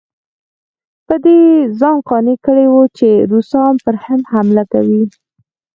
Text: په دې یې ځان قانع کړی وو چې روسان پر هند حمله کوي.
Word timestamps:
په 1.07 1.15
دې 1.23 1.35
یې 1.49 1.59
ځان 1.79 1.97
قانع 2.09 2.35
کړی 2.45 2.65
وو 2.69 2.83
چې 2.97 3.07
روسان 3.31 3.73
پر 3.83 3.95
هند 4.03 4.23
حمله 4.33 4.63
کوي. 4.73 5.03